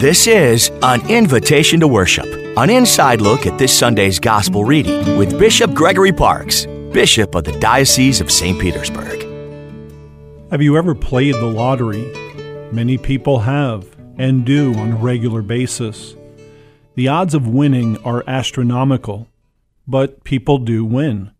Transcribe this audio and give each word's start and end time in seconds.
This 0.00 0.26
is 0.26 0.70
an 0.80 1.06
invitation 1.10 1.78
to 1.80 1.86
worship, 1.86 2.24
an 2.56 2.70
inside 2.70 3.20
look 3.20 3.44
at 3.44 3.58
this 3.58 3.78
Sunday's 3.78 4.18
gospel 4.18 4.64
reading 4.64 5.18
with 5.18 5.38
Bishop 5.38 5.74
Gregory 5.74 6.10
Parkes, 6.10 6.64
Bishop 6.90 7.34
of 7.34 7.44
the 7.44 7.52
Diocese 7.60 8.22
of 8.22 8.32
St. 8.32 8.58
Petersburg. 8.58 9.20
Have 10.50 10.62
you 10.62 10.78
ever 10.78 10.94
played 10.94 11.34
the 11.34 11.44
lottery? 11.44 12.10
Many 12.72 12.96
people 12.96 13.40
have 13.40 13.94
and 14.16 14.46
do 14.46 14.72
on 14.76 14.92
a 14.92 14.96
regular 14.96 15.42
basis. 15.42 16.16
The 16.94 17.08
odds 17.08 17.34
of 17.34 17.46
winning 17.46 18.02
are 18.02 18.24
astronomical, 18.26 19.28
but 19.86 20.24
people 20.24 20.56
do 20.56 20.82
win. 20.82 21.30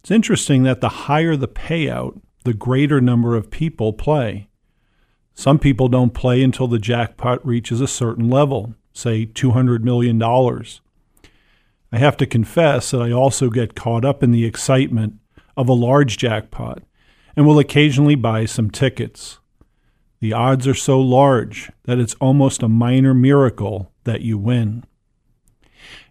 It's 0.00 0.10
interesting 0.10 0.64
that 0.64 0.80
the 0.80 0.88
higher 0.88 1.36
the 1.36 1.46
payout, 1.46 2.20
the 2.42 2.54
greater 2.54 3.00
number 3.00 3.36
of 3.36 3.52
people 3.52 3.92
play. 3.92 4.48
Some 5.34 5.58
people 5.58 5.88
don't 5.88 6.14
play 6.14 6.42
until 6.42 6.68
the 6.68 6.78
jackpot 6.78 7.44
reaches 7.44 7.80
a 7.80 7.88
certain 7.88 8.30
level, 8.30 8.74
say 8.92 9.26
$200 9.26 9.82
million. 9.82 10.22
I 10.22 11.98
have 11.98 12.16
to 12.16 12.26
confess 12.26 12.92
that 12.92 13.02
I 13.02 13.10
also 13.10 13.50
get 13.50 13.74
caught 13.74 14.04
up 14.04 14.22
in 14.22 14.30
the 14.30 14.44
excitement 14.44 15.14
of 15.56 15.68
a 15.68 15.74
large 15.74 16.16
jackpot 16.16 16.82
and 17.36 17.46
will 17.46 17.58
occasionally 17.58 18.14
buy 18.14 18.46
some 18.46 18.70
tickets. 18.70 19.38
The 20.20 20.32
odds 20.32 20.66
are 20.66 20.74
so 20.74 21.00
large 21.00 21.70
that 21.84 21.98
it's 21.98 22.14
almost 22.14 22.62
a 22.62 22.68
minor 22.68 23.12
miracle 23.12 23.92
that 24.04 24.22
you 24.22 24.38
win. 24.38 24.84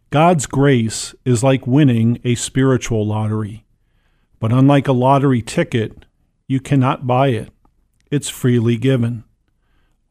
God's 0.09 0.45
grace 0.45 1.16
is 1.26 1.44
like 1.44 1.66
winning 1.66 2.20
a 2.23 2.36
spiritual 2.36 3.08
lottery, 3.08 3.66
but 4.40 4.52
unlike 4.52 4.88
a 4.88 4.94
lottery 4.94 5.42
ticket, 5.42 6.05
you 6.48 6.59
cannot 6.59 7.08
buy 7.08 7.30
it. 7.30 7.50
It's 8.13 8.30
freely 8.30 8.77
given. 8.77 9.23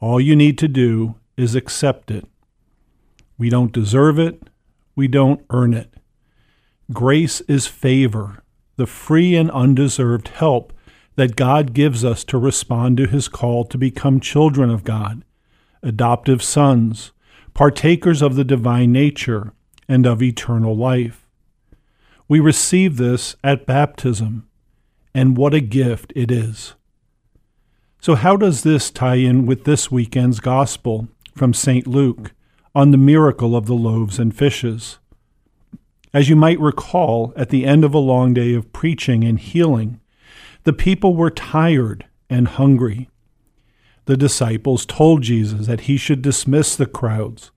All 0.01 0.21
you 0.21 0.35
need 0.35 0.59
to 0.59 0.67
do 0.67 1.15
is 1.37 1.55
accept 1.55 2.11
it. 2.11 2.27
We 3.39 3.49
don't 3.49 3.71
deserve 3.71 4.19
it, 4.19 4.43
we 4.97 5.07
don't 5.07 5.47
earn 5.51 5.73
it. 5.73 5.95
Grace 6.93 7.43
is 7.43 7.69
favor, 7.69 8.43
the 8.75 8.89
free 8.89 9.37
and 9.37 9.53
undeserved 9.53 10.27
help 10.27 10.73
that 11.15 11.37
God 11.37 11.75
gives 11.75 12.05
us 12.05 12.25
to 12.25 12.39
respond 12.39 12.97
to 12.97 13.07
his 13.07 13.29
call 13.29 13.65
to 13.67 13.79
become 13.79 14.19
children 14.19 14.69
of 14.69 14.83
God, 14.83 15.25
adoptive 15.81 16.43
sons, 16.43 17.13
partakers 17.55 18.21
of 18.21 18.35
the 18.35 18.43
divine 18.43 18.91
nature 18.91 19.53
and 19.87 20.07
of 20.07 20.21
eternal 20.21 20.77
life. 20.77 21.29
We 22.27 22.41
receive 22.41 22.97
this 22.97 23.37
at 23.45 23.65
baptism, 23.65 24.49
and 25.15 25.37
what 25.37 25.55
a 25.55 25.61
gift 25.61 26.13
it 26.17 26.33
is. 26.33 26.75
So, 28.03 28.17
how 28.17 28.37
does 28.37 28.65
this 28.65 28.91
tie 28.91 29.15
in 29.15 29.47
with 29.47 29.63
this 29.63 29.89
weekend's 29.89 30.41
gospel 30.41 31.07
from 31.37 31.55
St. 31.55 31.87
Luke 31.87 32.33
on 32.75 32.91
the 32.91 32.99
miracle 32.99 33.55
of 33.55 33.67
the 33.67 33.77
loaves 33.77 34.19
and 34.19 34.37
fishes? 34.37 34.99
As 36.13 36.29
you 36.29 36.35
might 36.35 36.59
recall, 36.59 37.33
at 37.37 37.51
the 37.51 37.65
end 37.65 37.85
of 37.85 37.95
a 37.95 37.99
long 37.99 38.35
day 38.35 38.55
of 38.55 38.73
preaching 38.73 39.23
and 39.23 39.39
healing, 39.39 40.01
the 40.65 40.73
people 40.73 41.15
were 41.15 41.31
tired 41.31 42.07
and 42.29 42.49
hungry. 42.49 43.09
The 44.07 44.17
disciples 44.17 44.85
told 44.85 45.23
Jesus 45.23 45.69
that 45.69 45.83
he 45.83 45.97
should 45.97 46.23
dismiss 46.23 46.75
the 46.75 46.87
crowds 46.87 47.53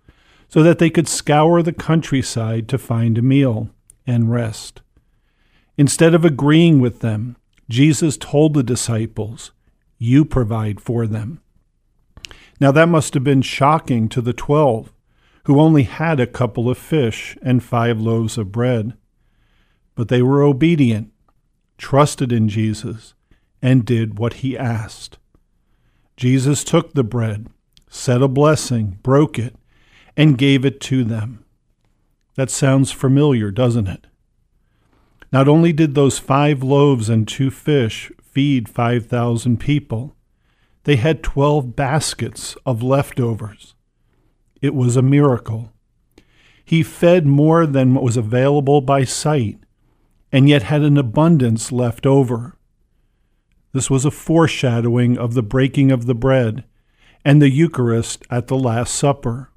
so 0.47 0.61
that 0.61 0.77
they 0.77 0.91
could 0.91 1.07
scour 1.07 1.63
the 1.63 1.73
countryside 1.73 2.69
to 2.69 2.77
find 2.77 3.17
a 3.17 3.23
meal 3.23 3.71
and 4.05 4.31
rest. 4.31 4.83
Instead 5.75 6.13
of 6.13 6.23
agreeing 6.23 6.79
with 6.79 6.99
them, 6.99 7.35
Jesus 7.67 8.15
told 8.15 8.53
the 8.53 8.61
disciples, 8.61 9.51
you 9.97 10.25
provide 10.25 10.81
for 10.81 11.07
them. 11.07 11.41
Now 12.59 12.71
that 12.71 12.89
must 12.89 13.13
have 13.13 13.23
been 13.23 13.41
shocking 13.41 14.09
to 14.09 14.21
the 14.21 14.33
twelve, 14.33 14.91
who 15.45 15.59
only 15.59 15.83
had 15.83 16.19
a 16.19 16.27
couple 16.27 16.69
of 16.69 16.77
fish 16.77 17.37
and 17.41 17.63
five 17.63 17.99
loaves 17.99 18.37
of 18.37 18.51
bread. 18.51 18.93
But 19.93 20.07
they 20.09 20.21
were 20.21 20.43
obedient, 20.43 21.11
trusted 21.77 22.31
in 22.31 22.49
Jesus, 22.49 23.13
and 23.61 23.85
did 23.85 24.17
what 24.17 24.35
he 24.35 24.57
asked. 24.57 25.17
Jesus 26.17 26.63
took 26.63 26.93
the 26.93 27.03
bread, 27.03 27.47
said 27.89 28.21
a 28.21 28.27
blessing, 28.27 28.99
broke 29.03 29.37
it, 29.37 29.55
and 30.17 30.37
gave 30.37 30.65
it 30.65 30.79
to 30.81 31.03
them. 31.03 31.43
That 32.35 32.49
sounds 32.49 32.91
familiar, 32.91 33.51
doesn't 33.51 33.87
it? 33.87 34.07
Not 35.31 35.47
only 35.47 35.73
did 35.73 35.95
those 35.95 36.19
five 36.19 36.63
loaves 36.63 37.09
and 37.09 37.27
two 37.27 37.51
fish 37.51 38.11
feed 38.35 38.67
5,000 38.67 39.57
people. 39.61 40.13
They 40.83 40.97
had 40.97 41.23
12 41.23 41.73
baskets 41.75 42.57
of 42.65 42.83
leftovers. 42.83 43.75
It 44.61 44.75
was 44.75 44.97
a 44.97 45.01
miracle. 45.01 45.71
He 46.65 46.83
fed 46.83 47.25
more 47.25 47.65
than 47.65 47.93
what 47.93 48.03
was 48.03 48.17
available 48.17 48.81
by 48.81 49.05
sight, 49.05 49.59
and 50.33 50.49
yet 50.49 50.63
had 50.63 50.81
an 50.81 50.97
abundance 50.97 51.71
left 51.71 52.05
over. 52.05 52.57
This 53.71 53.89
was 53.89 54.03
a 54.03 54.11
foreshadowing 54.11 55.17
of 55.17 55.33
the 55.33 55.43
breaking 55.43 55.91
of 55.91 56.05
the 56.05 56.15
bread 56.15 56.65
and 57.23 57.41
the 57.41 57.49
Eucharist 57.49 58.23
at 58.29 58.47
the 58.47 58.57
Last 58.57 58.93
Supper, 58.93 59.49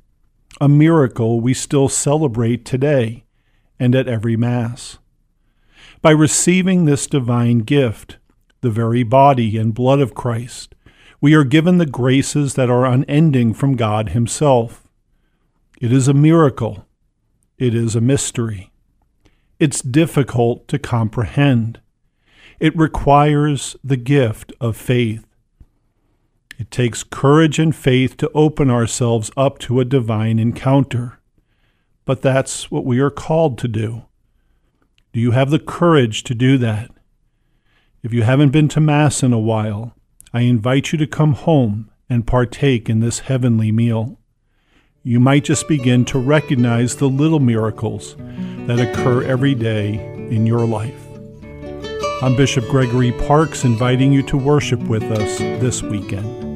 a 0.60 0.68
miracle 0.68 1.40
we 1.40 1.52
still 1.52 1.88
celebrate 1.88 2.64
today 2.64 3.24
and 3.80 3.94
at 3.96 4.06
every 4.06 4.36
Mass. 4.36 4.98
By 6.00 6.12
receiving 6.12 6.84
this 6.84 7.08
divine 7.08 7.60
gift, 7.60 8.17
the 8.60 8.70
very 8.70 9.02
body 9.02 9.56
and 9.56 9.74
blood 9.74 10.00
of 10.00 10.14
Christ, 10.14 10.74
we 11.20 11.34
are 11.34 11.44
given 11.44 11.78
the 11.78 11.86
graces 11.86 12.54
that 12.54 12.70
are 12.70 12.86
unending 12.86 13.54
from 13.54 13.76
God 13.76 14.10
Himself. 14.10 14.86
It 15.80 15.92
is 15.92 16.08
a 16.08 16.14
miracle. 16.14 16.86
It 17.56 17.74
is 17.74 17.96
a 17.96 18.00
mystery. 18.00 18.70
It's 19.58 19.82
difficult 19.82 20.68
to 20.68 20.78
comprehend. 20.78 21.80
It 22.60 22.76
requires 22.76 23.76
the 23.82 23.96
gift 23.96 24.52
of 24.60 24.76
faith. 24.76 25.24
It 26.58 26.70
takes 26.70 27.04
courage 27.04 27.58
and 27.58 27.74
faith 27.74 28.16
to 28.18 28.30
open 28.34 28.70
ourselves 28.70 29.30
up 29.36 29.58
to 29.60 29.80
a 29.80 29.84
divine 29.84 30.38
encounter. 30.38 31.20
But 32.04 32.22
that's 32.22 32.70
what 32.70 32.84
we 32.84 32.98
are 33.00 33.10
called 33.10 33.58
to 33.58 33.68
do. 33.68 34.04
Do 35.12 35.20
you 35.20 35.32
have 35.32 35.50
the 35.50 35.58
courage 35.58 36.24
to 36.24 36.34
do 36.34 36.58
that? 36.58 36.90
If 38.00 38.12
you 38.12 38.22
haven't 38.22 38.50
been 38.50 38.68
to 38.68 38.80
Mass 38.80 39.24
in 39.24 39.32
a 39.32 39.40
while, 39.40 39.92
I 40.32 40.42
invite 40.42 40.92
you 40.92 40.98
to 40.98 41.06
come 41.06 41.32
home 41.32 41.90
and 42.08 42.24
partake 42.24 42.88
in 42.88 43.00
this 43.00 43.20
heavenly 43.20 43.72
meal. 43.72 44.20
You 45.02 45.18
might 45.18 45.42
just 45.42 45.66
begin 45.66 46.04
to 46.06 46.18
recognize 46.20 46.96
the 46.96 47.08
little 47.08 47.40
miracles 47.40 48.14
that 48.66 48.78
occur 48.78 49.24
every 49.24 49.56
day 49.56 49.94
in 50.30 50.46
your 50.46 50.64
life. 50.64 51.08
I'm 52.22 52.36
Bishop 52.36 52.68
Gregory 52.68 53.10
Parkes 53.10 53.64
inviting 53.64 54.12
you 54.12 54.22
to 54.24 54.36
worship 54.36 54.80
with 54.82 55.02
us 55.02 55.38
this 55.38 55.82
weekend. 55.82 56.47